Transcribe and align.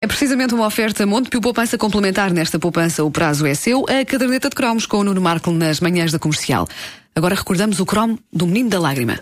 É 0.00 0.06
precisamente 0.06 0.54
uma 0.54 0.64
oferta 0.64 1.04
Montepio 1.04 1.40
Poupança 1.40 1.76
complementar. 1.76 2.32
Nesta 2.32 2.56
poupança, 2.56 3.02
o 3.02 3.10
prazo 3.10 3.44
é 3.44 3.54
seu. 3.54 3.84
A 3.88 4.04
caderneta 4.04 4.48
de 4.48 4.54
cromos 4.54 4.86
com 4.86 4.98
o 4.98 5.04
Nuno 5.04 5.20
Marco 5.20 5.50
nas 5.50 5.80
manhãs 5.80 6.12
da 6.12 6.20
comercial. 6.20 6.68
Agora 7.16 7.34
recordamos 7.34 7.80
o 7.80 7.86
cromo 7.86 8.16
do 8.32 8.46
Menino 8.46 8.70
da 8.70 8.78
Lágrima. 8.78 9.18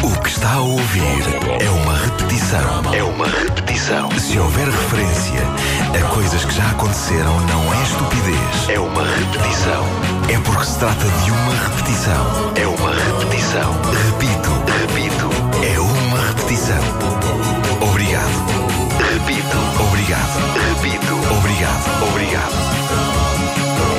O 0.00 0.22
que 0.22 0.28
está 0.28 0.52
a 0.52 0.60
ouvir 0.60 1.02
é 1.60 1.70
uma 1.70 1.96
repetição. 1.98 2.94
É 2.94 3.02
uma 3.02 3.26
repetição. 3.26 4.08
Se 4.16 4.38
houver 4.38 4.68
referência 4.68 5.40
a 5.92 6.14
coisas 6.14 6.44
que 6.44 6.54
já 6.54 6.70
aconteceram, 6.70 7.40
não 7.46 7.74
é 7.74 7.82
estupidez. 7.82 8.68
É 8.68 8.78
uma 8.78 9.02
repetição. 9.02 9.84
É 10.32 10.38
porque 10.38 10.64
se 10.64 10.78
trata 10.78 11.04
de 11.24 11.30
uma 11.32 11.54
repetição. 11.66 12.52
É 12.54 12.66
uma 12.66 12.90
repetição. 12.92 13.74
Obrigado. 17.82 18.24
Repito. 19.12 19.82
Obrigado. 19.82 20.32
Repito. 20.80 21.14
Obrigado. 21.36 22.08
Obrigado. 22.08 22.54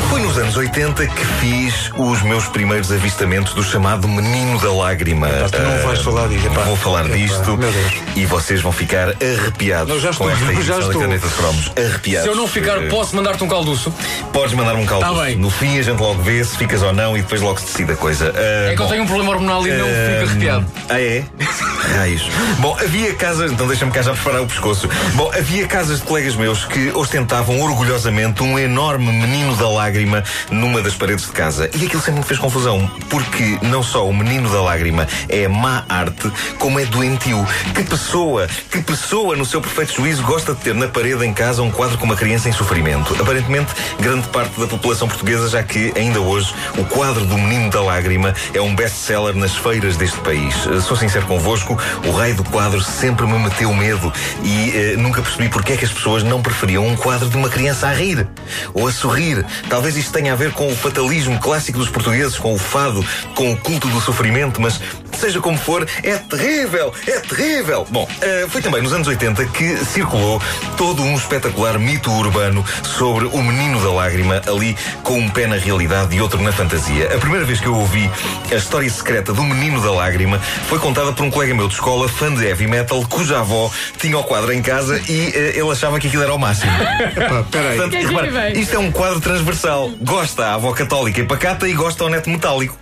Foi 0.10 0.20
nos 0.22 0.36
anos 0.40 0.58
80 0.58 1.06
que 1.06 1.26
fiz 1.40 1.92
os 1.96 2.24
meus 2.24 2.48
primeiros 2.48 2.92
avistamentos 2.92 3.54
do 3.54 3.64
chamado 3.64 4.08
Menino 4.08 4.60
da 4.60 4.72
Lágrima. 4.74 5.30
Epá, 5.30 5.50
tu 5.50 5.62
não 5.62 5.72
Ah, 5.76 5.78
vais 5.86 6.02
falar 6.02 6.28
disso, 6.28 6.48
epá. 6.48 6.62
Vou 6.64 6.76
falar 6.76 7.06
Epá, 7.06 7.16
disto 7.16 7.56
meu 7.58 7.72
Deus. 7.72 7.94
e 8.16 8.26
vocês 8.26 8.62
vão 8.62 8.72
ficar 8.72 9.10
arrepiados 9.10 9.94
Não, 9.94 10.00
já 10.00 10.12
com 10.14 10.28
estou, 10.32 10.50
esta 10.52 10.64
já 10.64 10.80
estou. 10.80 11.02
Caneta 11.02 11.28
de 11.28 11.34
Cromos. 11.36 11.72
Arrepiados. 11.78 12.24
Se 12.24 12.30
eu 12.30 12.36
não 12.36 12.48
ficar, 12.48 12.78
Eh, 12.84 12.88
posso 12.88 13.16
mandar-te 13.16 13.44
um 13.44 13.48
calduço? 13.48 13.94
Podes 14.34 14.54
mandar 14.56 14.74
um 14.76 14.86
caldo. 14.88 15.06
Tá 15.06 15.24
bem. 15.24 15.36
No 15.36 15.52
fim 15.52 15.78
a 15.78 15.84
gente 15.84 16.00
logo 16.00 16.22
vê 16.24 16.44
se 16.44 16.58
ficas 16.58 16.82
ou 16.82 16.94
não 16.94 17.16
e 17.16 17.22
depois 17.22 17.42
logo 17.42 17.60
se 17.60 17.66
decide 17.68 17.92
a 17.92 17.96
coisa. 17.96 18.34
Ah, 18.36 18.72
É 18.72 18.76
que 18.76 18.82
eu 18.82 18.86
bom. 18.86 18.92
tenho 18.92 19.04
um 19.04 19.08
problema 19.08 19.32
hormonal 19.34 19.68
e 19.68 19.72
não 19.72 19.86
Ah, 19.86 20.20
fico 20.20 20.30
arrepiado. 20.32 20.66
Ah, 20.90 21.00
é? 21.02 21.24
Raios. 21.94 22.30
Bom, 22.60 22.76
havia 22.80 23.14
casas. 23.14 23.52
Então 23.52 23.68
deixa-me 23.68 23.92
cá 23.92 24.02
já 24.02 24.14
preparar 24.14 24.42
o 24.42 24.48
pescoço. 24.48 24.90
Bom, 25.14 25.32
havia 25.38 25.68
casas 25.68 26.00
de 26.00 26.06
colegas 26.06 26.36
meus 26.36 26.66
que 26.66 26.92
ostentavam 26.92 27.60
orgulhosamente 27.62 28.44
um 28.44 28.58
enorme 28.58 29.12
menino 29.12 29.56
da 29.56 29.70
lágrima 29.70 30.24
numa 30.50 30.82
das 30.82 30.96
paredes 30.96 31.26
de 31.26 31.32
casa. 31.32 31.70
E 31.76 31.86
aquilo 31.86 32.02
sempre 32.02 32.22
me 32.22 32.26
fez 32.26 32.40
confusão. 32.40 32.90
Porque 33.10 33.60
não 33.62 33.84
só 33.84 34.08
o 34.08 34.14
menino 34.14 34.50
da 34.50 34.62
lágrima 34.62 35.08
é 35.30 35.48
má 35.48 35.86
arte, 35.88 36.32
como 36.58 36.80
é 36.80 36.86
doentio. 36.86 37.46
Que 37.74 37.84
pessoa, 37.84 38.48
que 38.72 38.82
pessoa 38.82 39.36
no 39.36 39.46
seu 39.46 39.62
perfeito 39.62 39.94
juízo 39.94 40.24
gosta 40.24 40.54
de 40.54 40.62
ter 40.62 40.74
na 40.74 40.88
parede 40.88 41.26
em 41.26 41.34
casa 41.34 41.62
um 41.62 41.72
quadro 41.72 41.98
com 41.98 42.06
uma 42.06 42.16
criança 42.16 42.50
em 42.50 42.52
sofrimento? 42.52 43.16
Aparentemente, 43.22 43.74
grande 44.00 44.28
parte 44.30 44.60
da 44.60 44.68
população 44.68 45.08
portuguesa, 45.08 45.50
já 45.50 45.64
que 45.64 45.94
ainda 45.96 46.20
hoje 46.20 46.54
o 46.78 46.86
quadro 46.86 47.26
do 47.26 47.38
menino 47.38 47.70
da 47.70 47.82
lágrima 47.82 48.34
é 48.54 48.62
um 48.62 48.76
best-seller 48.76 49.36
nas 49.36 49.56
feiras 49.56 49.98
deste 49.98 50.18
país. 50.20 50.56
Sou 50.86 50.96
sincero 50.98 51.26
convosco, 51.26 51.75
o 52.06 52.12
raio 52.12 52.36
do 52.36 52.44
quadro 52.44 52.82
sempre 52.82 53.26
me 53.26 53.38
meteu 53.40 53.74
medo 53.74 54.12
e 54.44 54.72
eh, 54.72 54.96
nunca 54.98 55.22
percebi 55.22 55.50
porque 55.50 55.74
é 55.74 55.78
que 55.78 55.86
as 55.86 55.92
pessoas 55.92 56.24
não 56.24 56.42
preferiam 56.42 56.86
um 56.86 56.96
quadro 56.96 57.30
de 57.30 57.38
uma 57.38 57.50
criança 57.50 57.88
a 57.88 57.94
rir 57.94 58.28
ou 58.74 58.88
a 58.88 58.92
sorrir. 58.92 59.46
Talvez 59.70 59.96
isto 59.98 60.12
tenha 60.12 60.34
a 60.34 60.36
ver 60.36 60.52
com 60.52 60.72
o 60.72 60.76
fatalismo 60.76 61.40
clássico 61.40 61.78
dos 61.78 61.90
portugueses, 61.90 62.38
com 62.38 62.54
o 62.54 62.58
fado, 62.58 63.06
com 63.36 63.52
o 63.52 63.58
culto 63.58 63.88
do 63.88 64.00
sofrimento, 64.02 64.62
mas 64.62 64.80
seja 65.16 65.40
como 65.40 65.58
for, 65.58 65.88
é 66.04 66.18
terrível, 66.18 66.94
é 67.08 67.20
terrível. 67.20 67.88
Bom, 67.90 68.08
eh, 68.22 68.46
foi 68.50 68.62
também 68.62 68.82
nos 68.82 68.94
anos 68.94 69.08
80 69.08 69.46
que 69.48 69.78
circulou 69.86 70.42
todo 70.78 71.02
um 71.02 71.16
espetacular 71.16 71.80
mito 71.80 72.12
urbano 72.12 72.64
sobre 72.84 73.26
o 73.26 73.42
menino 73.42 73.82
da 73.82 73.92
lágrima, 73.92 74.42
ali 74.48 74.76
com 75.04 75.18
um 75.18 75.30
pé 75.30 75.48
na 75.48 75.56
realidade 75.56 76.16
e 76.16 76.22
outro 76.22 76.42
na 76.42 76.52
fantasia. 76.52 77.14
A 77.16 77.18
primeira 77.18 77.46
vez 77.46 77.60
que 77.60 77.68
eu 77.68 77.76
ouvi 77.76 78.10
a 78.52 78.56
história 78.56 78.90
secreta 78.90 79.34
do 79.34 79.44
menino 79.44 79.82
da 79.82 79.92
lágrima 79.92 80.40
foi 80.68 80.80
contada 80.80 81.14
por 81.14 81.24
um 81.24 81.32
colega 81.32 81.54
meu 81.54 81.68
de 81.68 81.74
escola, 81.74 82.08
fã 82.08 82.34
de 82.34 82.46
heavy 82.46 82.68
metal, 82.68 83.04
cuja 83.10 83.40
avó 83.40 83.72
tinha 83.98 84.18
o 84.18 84.24
quadro 84.24 84.52
em 84.52 84.62
casa 84.62 85.02
e 85.10 85.32
eh, 85.34 85.54
ele 85.56 85.72
achava 85.72 86.00
que 86.00 86.08
aquilo 86.08 86.24
era 86.24 86.34
o 86.34 86.40
máximo. 86.40 86.72
Epá, 87.16 87.44
peraí. 87.50 87.78
Portanto, 87.78 87.92
Que 87.92 87.98
é 87.98 88.08
repara, 88.08 88.60
isto 88.60 88.76
é 88.76 88.80
um 88.80 88.92
quadro 88.92 89.20
transversal. 89.20 89.92
Gosta 90.02 90.46
a 90.46 90.54
avó 90.56 90.72
católica 90.74 91.22
e 91.22 91.24
pacata 91.24 91.68
e 91.68 91.74
gosta 91.74 92.04
ao 92.04 92.10
neto 92.10 92.30
metálico. 92.30 92.78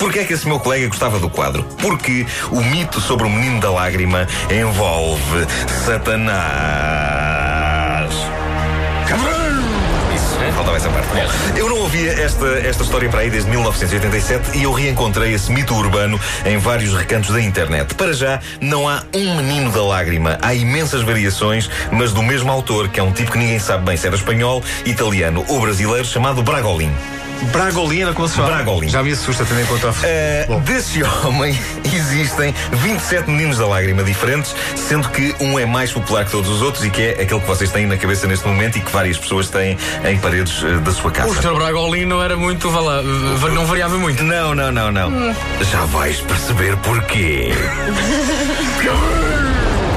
Porquê 0.00 0.20
é 0.20 0.24
que 0.24 0.32
esse 0.32 0.48
meu 0.48 0.58
colega 0.58 0.88
gostava 0.88 1.18
do 1.18 1.28
quadro? 1.28 1.62
Porque 1.78 2.26
o 2.50 2.62
mito 2.62 3.02
sobre 3.02 3.26
o 3.26 3.30
menino 3.30 3.60
da 3.60 3.70
lágrima 3.70 4.26
envolve 4.50 5.46
Satanás. 5.84 7.20
Isso, 10.14 10.42
é? 10.42 10.52
faltava 10.52 10.78
essa 10.78 10.88
parte. 10.88 11.06
Bom, 11.08 11.58
eu 11.58 11.68
não 11.68 11.80
ouvia 11.80 12.12
esta, 12.12 12.46
esta 12.46 12.82
história 12.82 13.10
para 13.10 13.20
aí 13.20 13.30
desde 13.30 13.50
1987 13.50 14.56
e 14.56 14.62
eu 14.62 14.72
reencontrei 14.72 15.34
esse 15.34 15.52
mito 15.52 15.74
urbano 15.74 16.18
em 16.46 16.56
vários 16.56 16.94
recantos 16.94 17.30
da 17.30 17.40
internet. 17.42 17.94
Para 17.94 18.14
já, 18.14 18.40
não 18.58 18.88
há 18.88 19.02
um 19.14 19.36
menino 19.36 19.70
da 19.70 19.82
lágrima. 19.82 20.38
Há 20.40 20.54
imensas 20.54 21.02
variações, 21.02 21.68
mas 21.92 22.14
do 22.14 22.22
mesmo 22.22 22.50
autor, 22.50 22.88
que 22.88 22.98
é 22.98 23.02
um 23.02 23.12
tipo 23.12 23.32
que 23.32 23.38
ninguém 23.38 23.58
sabe 23.58 23.84
bem 23.84 23.98
se 23.98 24.06
era 24.06 24.16
espanhol, 24.16 24.64
italiano 24.86 25.44
ou 25.46 25.60
brasileiro, 25.60 26.06
chamado 26.06 26.42
Bragolin. 26.42 26.90
Bragolina, 27.52 28.12
como 28.12 28.28
se 28.28 28.36
fala? 28.36 28.48
Bragolin. 28.56 28.88
Já 28.88 29.02
me 29.02 29.12
assusta 29.12 29.44
tendo 29.44 29.60
em 29.60 29.66
conta 29.66 29.88
a... 29.88 29.90
Uh, 29.90 30.60
desse 30.60 31.02
homem 31.02 31.58
existem 31.92 32.54
27 32.72 33.30
meninos 33.30 33.58
da 33.58 33.66
lágrima 33.66 34.02
diferentes, 34.04 34.54
sendo 34.76 35.08
que 35.08 35.34
um 35.40 35.58
é 35.58 35.64
mais 35.66 35.92
popular 35.92 36.24
que 36.24 36.30
todos 36.30 36.48
os 36.50 36.62
outros 36.62 36.84
e 36.84 36.90
que 36.90 37.02
é 37.02 37.10
aquele 37.22 37.40
que 37.40 37.46
vocês 37.46 37.70
têm 37.70 37.86
na 37.86 37.96
cabeça 37.96 38.26
neste 38.26 38.46
momento 38.46 38.76
e 38.78 38.80
que 38.80 38.90
várias 38.92 39.16
pessoas 39.18 39.48
têm 39.48 39.76
em 40.04 40.18
paredes 40.18 40.62
uh, 40.62 40.80
da 40.80 40.92
sua 40.92 41.10
casa. 41.10 41.30
O 41.30 41.34
Sr. 41.34 41.54
Bragolin 41.54 42.04
não 42.04 42.22
era 42.22 42.36
muito, 42.36 42.70
vá 42.70 42.80
lá, 42.80 43.00
v- 43.02 43.50
não 43.50 43.64
variava 43.66 43.96
muito. 43.98 44.22
Não, 44.22 44.54
não, 44.54 44.70
não, 44.70 44.90
não. 44.92 45.34
Já 45.70 45.84
vais 45.86 46.20
perceber 46.20 46.76
porquê. 46.78 47.52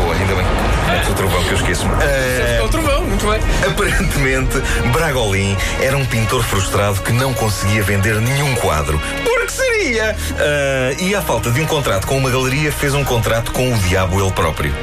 Boa, 0.02 0.16
ainda 0.16 0.36
bem. 0.36 0.46
Metes 0.92 1.10
o 1.10 1.14
trovão 1.14 1.44
que 1.44 1.50
eu 1.50 1.56
esqueço-me. 1.58 1.94
É 2.04 2.62
o 2.64 2.68
trovão, 2.70 3.03
muito 3.23 3.45
bem. 3.45 3.69
Aparentemente, 3.72 4.57
Bragolin 4.91 5.56
era 5.81 5.97
um 5.97 6.06
pintor 6.06 6.44
frustrado 6.44 7.01
que 7.01 7.11
não 7.11 7.34
conseguia 7.34 7.81
vender 7.84 8.19
nenhum 8.19 8.53
quadro. 8.56 9.01
Por 9.23 9.45
que 9.45 9.51
seria? 9.51 10.16
Ah, 10.38 10.94
e 11.00 11.16
à 11.16 11.22
falta 11.22 11.50
de 11.51 11.62
um 11.62 11.66
contrato 11.66 12.06
com 12.06 12.17
uma 12.17 12.29
galeria, 12.29 12.72
fez 12.72 12.94
um 12.94 13.03
contrato 13.03 13.51
com 13.51 13.73
o 13.73 13.78
diabo 13.78 14.22
ele 14.22 14.31
próprio. 14.31 14.73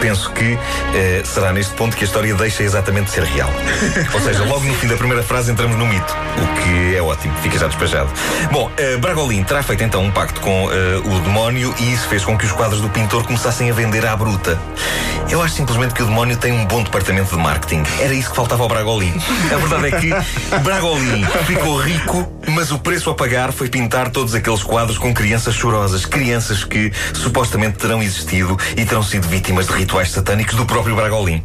Penso 0.00 0.30
que 0.32 0.58
eh, 0.94 1.22
será 1.24 1.52
neste 1.52 1.74
ponto 1.74 1.96
que 1.96 2.04
a 2.04 2.06
história 2.06 2.34
deixa 2.34 2.62
exatamente 2.62 3.06
de 3.06 3.10
ser 3.12 3.24
real. 3.24 3.50
Ou 4.12 4.20
seja, 4.20 4.44
logo 4.44 4.64
no 4.64 4.74
fim 4.74 4.88
da 4.88 4.96
primeira 4.96 5.22
frase 5.22 5.50
entramos 5.52 5.76
no 5.76 5.86
mito, 5.86 6.16
o 6.36 6.62
que 6.62 6.96
é 6.96 7.02
ótimo, 7.02 7.34
fica 7.42 7.58
já 7.58 7.66
despejado. 7.66 8.10
Bom, 8.50 8.70
eh, 8.76 8.96
Bragolin 8.96 9.42
terá 9.44 9.62
feito 9.62 9.84
então 9.84 10.02
um 10.02 10.10
pacto 10.10 10.40
com 10.40 10.70
eh, 10.70 10.98
o 11.04 11.20
demónio 11.20 11.74
e 11.78 11.92
isso 11.92 12.08
fez 12.08 12.24
com 12.24 12.36
que 12.36 12.46
os 12.46 12.52
quadros 12.52 12.80
do 12.80 12.88
pintor 12.88 13.24
começassem 13.24 13.70
a 13.70 13.72
vender 13.72 14.04
à 14.06 14.16
bruta. 14.16 14.58
Eu 15.30 15.40
acho 15.40 15.54
simplesmente 15.54 15.94
que 15.94 16.02
o 16.02 16.06
demónio 16.06 16.36
tem 16.36 16.52
um 16.52 16.64
bom 16.64 16.82
departamento 16.82 17.36
de 17.36 17.40
marketing. 17.40 17.84
Era 18.00 18.12
isso 18.12 18.30
que 18.30 18.36
faltava 18.36 18.64
ao 18.64 18.68
Bragolin. 18.68 19.14
A 19.52 19.56
verdade 19.56 19.86
é 19.86 20.00
que 20.00 20.58
Bragolin 20.58 21.24
ficou 21.46 21.76
rico, 21.76 22.32
mas 22.48 22.72
o 22.72 22.78
preço 22.80 23.10
a 23.10 23.14
pagar 23.14 23.52
foi 23.52 23.68
pintar 23.68 24.10
todos 24.10 24.34
aqueles 24.34 24.64
quadros 24.64 24.98
com 24.98 25.14
crianças 25.14 25.54
chorosas. 25.54 26.04
Crianças 26.04 26.64
que 26.64 26.90
supostamente 27.14 27.78
terão 27.78 28.02
existido 28.02 28.58
e 28.76 28.84
terão 28.84 29.04
sido 29.04 29.28
vítimas 29.28 29.59
de 29.66 29.72
rituais 29.72 30.10
satânicos 30.10 30.54
do 30.54 30.66
próprio 30.66 30.94
Bragolin. 30.94 31.42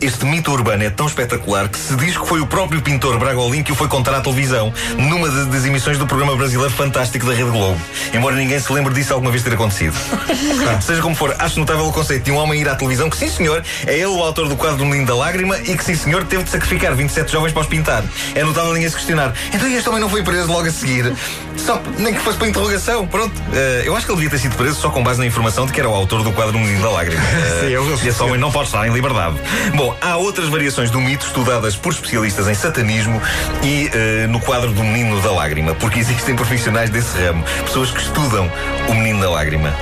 Este 0.00 0.24
mito 0.24 0.52
urbano 0.52 0.84
é 0.84 0.90
tão 0.90 1.06
espetacular 1.06 1.68
que 1.68 1.78
se 1.78 1.94
diz 1.96 2.16
que 2.16 2.26
foi 2.26 2.40
o 2.40 2.46
próprio 2.46 2.80
pintor 2.80 3.18
Bragolin 3.18 3.62
que 3.62 3.72
o 3.72 3.74
foi 3.74 3.88
contar 3.88 4.14
à 4.14 4.20
televisão, 4.20 4.72
numa 4.96 5.28
das 5.28 5.64
emissões 5.64 5.98
do 5.98 6.06
programa 6.06 6.36
brasileiro 6.36 6.72
fantástico 6.72 7.26
da 7.26 7.32
Rede 7.32 7.50
Globo. 7.50 7.80
Embora 8.14 8.36
ninguém 8.36 8.58
se 8.60 8.72
lembre 8.72 8.94
disso 8.94 9.12
alguma 9.12 9.30
vez 9.30 9.42
ter 9.42 9.52
acontecido. 9.52 9.96
Seja 10.80 11.02
como 11.02 11.14
for, 11.14 11.34
acho 11.38 11.58
notável 11.58 11.86
o 11.86 11.92
conceito 11.92 12.24
de 12.24 12.30
um 12.30 12.36
homem 12.36 12.60
ir 12.60 12.68
à 12.68 12.76
televisão 12.76 13.10
que, 13.10 13.16
sim 13.16 13.28
senhor, 13.28 13.64
é 13.86 13.94
ele 13.94 14.06
o 14.06 14.22
autor 14.22 14.48
do 14.48 14.56
quadro 14.56 14.78
do 14.78 14.86
Menino 14.86 15.06
da 15.06 15.14
Lágrima 15.14 15.58
e 15.58 15.76
que, 15.76 15.84
sim 15.84 15.96
senhor, 15.96 16.24
teve 16.24 16.44
de 16.44 16.50
sacrificar 16.50 16.94
27 16.94 17.32
jovens 17.32 17.52
para 17.52 17.62
os 17.62 17.68
pintar. 17.68 18.04
É 18.34 18.44
notável 18.44 18.72
ninguém 18.72 18.88
se 18.88 18.94
questionar. 18.94 19.34
Então 19.52 19.68
este 19.68 19.88
homem 19.88 20.00
não 20.00 20.08
foi 20.08 20.22
preso 20.22 20.52
logo 20.52 20.68
a 20.68 20.70
seguir? 20.70 21.12
Só, 21.58 21.80
nem 21.98 22.14
que 22.14 22.20
fosse 22.20 22.38
para 22.38 22.48
interrogação, 22.48 23.06
pronto. 23.06 23.34
Eh, 23.52 23.82
eu 23.84 23.94
acho 23.96 24.06
que 24.06 24.12
ele 24.12 24.20
devia 24.22 24.30
ter 24.30 24.38
sido 24.38 24.56
preso 24.56 24.80
só 24.80 24.90
com 24.90 25.02
base 25.02 25.18
na 25.18 25.26
informação 25.26 25.66
de 25.66 25.72
que 25.72 25.80
era 25.80 25.88
o 25.88 25.94
autor 25.94 26.22
do 26.22 26.32
quadro 26.32 26.58
Menino 26.58 26.82
da 26.82 26.90
Lágrima. 26.90 27.20
Eh, 27.38 27.60
Sim, 27.60 27.66
eu- 27.72 27.98
e 28.04 28.08
esse 28.08 28.22
homem 28.22 28.38
não 28.38 28.50
pode 28.50 28.66
estar 28.68 28.86
em 28.86 28.92
liberdade. 28.92 29.36
Bom, 29.74 29.94
há 30.00 30.16
outras 30.16 30.48
variações 30.48 30.90
do 30.90 31.00
mito 31.00 31.26
estudadas 31.26 31.76
por 31.76 31.92
especialistas 31.92 32.48
em 32.48 32.54
satanismo 32.54 33.20
e 33.62 33.90
eh, 33.92 34.26
no 34.28 34.40
quadro 34.40 34.70
do 34.72 34.82
Menino 34.82 35.20
da 35.20 35.30
Lágrima, 35.32 35.74
porque 35.74 35.98
existem 36.00 36.34
profissionais 36.34 36.90
desse 36.90 37.16
ramo, 37.18 37.44
pessoas 37.64 37.90
que 37.90 38.00
estudam 38.00 38.50
o 38.88 38.94
Menino 38.94 39.20
da 39.20 39.30
Lágrima. 39.30 39.74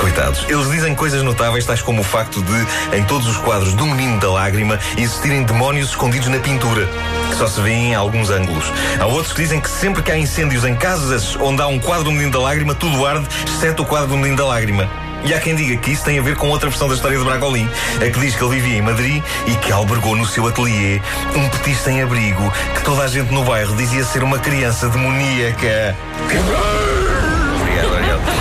Coitados. 0.00 0.46
Eles 0.48 0.70
dizem 0.70 0.94
coisas 0.94 1.22
notáveis, 1.22 1.66
tais 1.66 1.82
como 1.82 2.00
o 2.00 2.04
facto 2.04 2.42
de, 2.42 2.96
em 2.96 3.04
todos 3.04 3.28
os 3.28 3.36
quadros 3.36 3.74
do 3.74 3.84
Menino 3.84 4.18
da 4.18 4.30
Lágrima, 4.30 4.78
existirem 4.96 5.42
demónios 5.42 5.90
escondidos 5.90 6.28
na 6.28 6.38
pintura, 6.38 6.88
que 7.28 7.36
só 7.36 7.46
se 7.46 7.60
vêem 7.60 7.90
em 7.90 7.94
alguns 7.94 8.30
ângulos. 8.30 8.64
Há 8.98 9.06
outros 9.06 9.32
que 9.34 9.42
dizem 9.42 9.60
que 9.60 9.68
sempre 9.68 10.02
que 10.02 10.10
há 10.10 10.16
incêndios 10.16 10.64
em 10.64 10.74
casas 10.74 11.36
onde 11.36 11.60
há 11.60 11.66
um 11.66 11.78
quadro 11.78 12.04
do 12.04 12.12
Menino 12.12 12.30
da 12.30 12.40
Lágrima, 12.40 12.74
tudo 12.74 13.04
arde, 13.04 13.28
exceto 13.46 13.82
o 13.82 13.86
quadro 13.86 14.08
do 14.08 14.16
Menino 14.16 14.36
da 14.36 14.46
Lágrima. 14.46 14.88
E 15.22 15.34
há 15.34 15.40
quem 15.40 15.54
diga 15.54 15.76
que 15.76 15.90
isso 15.90 16.04
tem 16.04 16.18
a 16.18 16.22
ver 16.22 16.36
com 16.36 16.48
outra 16.48 16.70
versão 16.70 16.88
da 16.88 16.94
história 16.94 17.18
de 17.18 17.24
Bragolin, 17.24 17.68
a 17.96 18.10
que 18.10 18.18
diz 18.18 18.34
que 18.34 18.42
ele 18.42 18.54
vivia 18.54 18.78
em 18.78 18.82
Madrid 18.82 19.22
e 19.46 19.54
que 19.56 19.70
albergou 19.70 20.16
no 20.16 20.24
seu 20.24 20.46
ateliê 20.46 21.00
um 21.36 21.48
petit 21.50 21.76
sem 21.76 22.02
abrigo 22.02 22.50
que 22.74 22.82
toda 22.82 23.02
a 23.02 23.06
gente 23.06 23.30
no 23.30 23.44
bairro 23.44 23.76
dizia 23.76 24.02
ser 24.02 24.22
uma 24.22 24.38
criança 24.38 24.88
demoníaca. 24.88 25.94
Obrigado, 26.24 26.79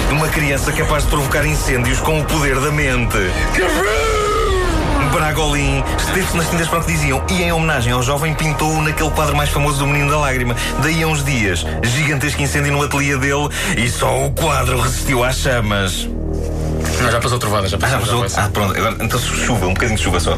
obrigado. 0.10 0.18
Uma 0.18 0.28
criança 0.30 0.72
capaz 0.72 1.04
de 1.04 1.10
provocar 1.10 1.46
incêndios 1.46 2.00
com 2.00 2.20
o 2.20 2.24
poder 2.26 2.60
da 2.60 2.72
mente. 2.72 3.18
Bragolin 5.12 5.84
esteve 5.98 6.38
nas 6.38 6.50
tintas 6.50 6.68
para 6.68 6.80
o 6.80 6.84
que 6.84 6.92
diziam 6.92 7.24
e, 7.30 7.42
em 7.44 7.52
homenagem 7.52 7.92
ao 7.92 8.02
jovem, 8.04 8.34
pintou-o 8.36 8.82
naquele 8.82 9.10
quadro 9.12 9.36
mais 9.36 9.50
famoso 9.50 9.80
do 9.80 9.88
Menino 9.88 10.12
da 10.12 10.18
Lágrima. 10.20 10.56
Daí 10.84 11.02
a 11.04 11.08
uns 11.08 11.24
dias, 11.24 11.66
gigantesco 11.84 12.42
incêndio 12.42 12.72
no 12.72 12.84
ateliê 12.84 13.18
dele 13.18 13.50
e 13.76 13.90
só 13.90 14.26
o 14.26 14.32
quadro 14.32 14.80
resistiu 14.80 15.24
às 15.24 15.38
chamas. 15.38 16.08
Não, 17.02 17.12
já 17.12 17.20
passou 17.20 17.40
trovada, 17.40 17.68
já 17.68 17.78
Ah, 17.78 17.80
passou. 17.80 17.98
já 17.98 18.00
passou? 18.06 18.20
vai 18.20 18.30
ser. 18.30 18.40
Ah, 18.40 18.50
pronto. 18.54 18.78
Agora, 18.78 18.96
então 19.00 19.20
chuva, 19.20 19.66
um 19.68 19.74
bocadinho 19.74 19.98
de 19.98 20.04
chuva 20.04 20.20
só. 20.20 20.38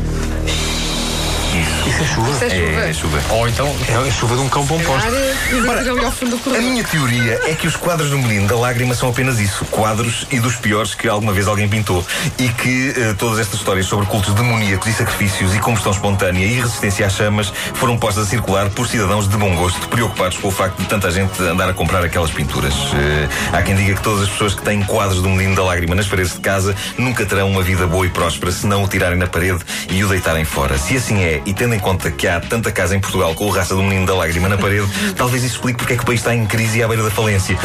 Isso 1.62 2.02
é 2.02 2.06
chuva. 2.06 2.32
Isso 2.32 2.44
é 2.44 2.50
chuva. 2.50 2.82
É, 2.82 2.90
é 2.90 2.94
chuva. 2.94 3.22
Ou 3.30 3.48
então. 3.48 3.76
É 3.88 3.96
a 3.96 4.12
chuva 4.12 4.36
de 4.36 4.42
um 4.42 4.50
cão 4.50 4.62
ao 4.62 6.12
fundo 6.12 6.38
do 6.38 6.56
A 6.56 6.62
minha 6.62 6.84
teoria 6.84 7.40
é 7.46 7.54
que 7.54 7.68
os 7.68 7.76
quadros 7.76 8.10
do 8.10 8.18
Menino 8.18 8.48
da 8.48 8.56
Lágrima 8.56 8.96
são 8.96 9.10
apenas 9.10 9.40
isso, 9.40 9.66
quadros 9.66 10.28
e 10.32 10.40
dos 10.40 10.56
piores 10.56 10.94
que 10.94 11.08
alguma 11.08 11.34
vez 11.34 11.48
alguém 11.48 11.68
pintou. 11.68 12.06
E 12.38 12.50
que 12.50 12.94
eh, 12.96 13.14
todas 13.18 13.40
estas 13.40 13.60
histórias 13.60 13.86
sobre 13.86 14.06
cultos 14.06 14.34
demoníacos 14.34 14.88
e 14.88 14.94
sacrifícios 14.94 15.56
e 15.56 15.60
combustão 15.60 15.92
espontânea 15.92 16.46
e 16.46 16.54
resistência 16.54 17.06
às 17.06 17.14
chamas 17.14 17.52
foram 17.74 17.98
postas 17.98 18.28
a 18.28 18.30
circular 18.30 18.70
por 18.70 18.88
cidadãos 18.88 19.28
de 19.28 19.38
bom 19.38 19.56
gosto, 19.56 19.88
preocupados 19.90 20.38
com 20.38 20.48
o 20.48 20.52
facto 20.52 20.78
de 20.80 20.88
tanta 20.88 21.12
gente 21.12 21.42
andar 21.42 21.70
a 21.70 21.74
comprar 21.74 22.04
aquelas 22.04 22.32
pinturas. 22.32 22.74
Eh, 22.94 23.30
há 23.52 23.62
quem 23.62 23.76
diga 23.76 23.96
que 23.96 24.02
todas 24.02 24.24
as 24.24 24.30
pessoas 24.30 24.54
que 24.54 24.62
têm 24.62 24.82
quadros 24.84 25.22
do 25.22 25.30
Menino 25.30 25.56
da 25.56 25.64
Lágrima 25.64 25.96
nas 25.96 26.08
paredes 26.08 26.34
de 26.34 26.40
casa 26.40 26.76
nunca 26.98 27.26
terão 27.26 27.50
uma 27.50 27.62
vida 27.62 27.86
boa 27.88 28.06
e 28.06 28.10
próspera 28.10 28.52
se 28.52 28.66
não 28.68 28.84
o 28.84 28.88
tirarem 28.88 29.18
na 29.18 29.28
parede 29.28 29.60
e 29.90 30.04
o 30.04 30.08
deitarem 30.08 30.46
fora. 30.46 30.78
Se 30.78 30.98
assim 30.98 31.22
é, 31.24 31.42
e 31.52 31.54
tendo 31.54 31.76
em 31.76 31.80
conta 31.80 32.10
que 32.10 32.30
há 32.30 32.40
tanta 32.40 32.72
casa 32.72 32.96
em 32.96 33.00
Portugal 33.02 33.36
com 33.36 33.46
o 33.46 33.50
raça 33.50 33.76
do 33.76 33.84
Menino 33.84 34.06
da 34.06 34.16
Lágrima 34.16 34.48
na 34.48 34.58
parede, 34.58 34.88
talvez 35.18 35.44
isso 35.44 35.56
explique 35.56 35.78
porque 35.80 35.94
é 35.94 35.96
que 35.98 36.04
o 36.04 36.06
país 36.06 36.22
está 36.22 36.34
em 36.34 36.46
crise 36.46 36.80
e 36.80 36.84
à 36.84 36.88
beira 36.88 37.04
da 37.04 37.12
falência. 37.12 37.58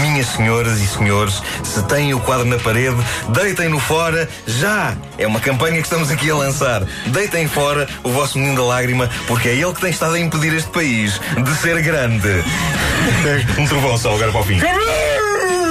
Minhas 0.00 0.28
senhoras 0.28 0.80
e 0.80 0.86
senhores, 0.86 1.42
se 1.62 1.82
têm 1.84 2.14
o 2.14 2.20
quadro 2.20 2.46
na 2.46 2.58
parede, 2.58 2.96
deitem-no 3.28 3.78
fora 3.78 4.26
já! 4.46 4.94
É 5.18 5.26
uma 5.26 5.40
campanha 5.40 5.76
que 5.76 5.82
estamos 5.82 6.10
aqui 6.10 6.30
a 6.30 6.34
lançar. 6.36 6.84
Deitem 7.08 7.46
fora 7.46 7.86
o 8.02 8.08
vosso 8.10 8.38
Menino 8.38 8.56
da 8.56 8.64
Lágrima, 8.64 9.10
porque 9.26 9.48
é 9.50 9.54
ele 9.54 9.74
que 9.74 9.80
tem 9.82 9.90
estado 9.90 10.14
a 10.14 10.18
impedir 10.18 10.54
este 10.54 10.70
país 10.70 11.20
de 11.36 11.54
ser 11.56 11.82
grande. 11.82 12.28
Um 13.58 13.66
trovão 13.66 13.98
só 13.98 14.14
agora 14.14 14.32
para 14.32 14.40
o 14.40 14.44
fim. 14.44 14.58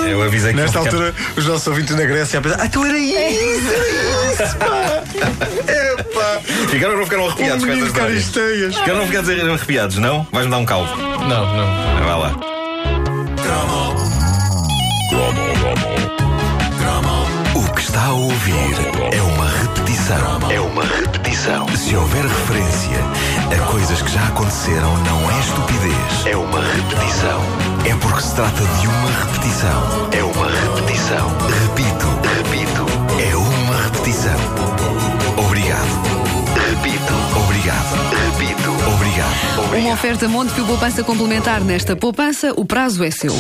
Eu 0.07 0.21
avisei 0.21 0.51
que 0.53 0.57
Nesta 0.59 0.79
ficava- 0.83 1.05
altura, 1.05 1.15
os 1.35 1.45
nossos 1.47 1.65
ouvintes 1.67 1.95
na 1.95 2.03
Grécia 2.05 2.37
a 2.37 2.41
pensar: 2.41 2.57
Ah, 2.59 2.65
então 2.65 2.85
era 2.85 2.97
isso, 2.97 3.17
era 3.17 4.43
isso, 4.45 4.57
pá! 4.57 5.03
Ficaram 6.73 6.93
ou 6.93 6.97
não 6.97 7.05
ficaram 7.05 7.27
arrepiados 7.27 7.63
com 7.63 7.71
estas 7.71 8.17
histórias? 8.17 8.75
Ficaram 8.75 8.93
ou 8.93 9.05
não 9.05 9.07
ficaram 9.07 9.53
arrepiados, 9.53 9.97
não? 9.97 10.27
Vais-me 10.31 10.49
dar 10.49 10.57
um 10.57 10.65
caldo. 10.65 10.89
Não, 10.97 11.55
não. 11.55 12.03
Vai 12.03 12.19
lá. 12.19 12.35
O 17.53 17.73
que 17.75 17.81
está 17.81 18.05
a 18.05 18.13
ouvir 18.13 18.55
é 19.11 19.21
uma 19.21 19.47
repetição. 19.49 20.51
É 20.51 20.59
uma 20.59 20.83
repetição. 20.83 21.67
Se 21.77 21.95
houver 21.95 22.23
referência 22.23 22.97
a 23.55 23.71
coisas 23.71 24.01
que 24.01 24.11
já 24.11 24.27
aconteceram, 24.29 24.97
não 25.03 25.29
é 25.29 25.39
estupidez. 25.41 26.25
É 26.25 26.35
uma 26.35 26.59
repetição. 26.59 27.39
É 27.85 27.95
porque 28.01 28.21
se 28.21 28.33
trata 28.33 28.63
de 28.81 28.87
uma 28.87 29.11
repetição. 29.11 30.09
É 30.11 30.23
uma 30.23 30.47
repetição. 30.47 31.37
Oferta 40.03 40.27
Montepio 40.27 40.65
Poupança 40.65 41.01
complementar 41.01 41.61
nesta 41.61 41.95
poupança, 41.95 42.51
o 42.57 42.65
prazo 42.65 43.05
é 43.05 43.09
seu. 43.09 43.31